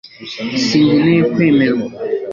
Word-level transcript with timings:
sinkeneye 0.65 1.21
kwemerwa 1.31 1.87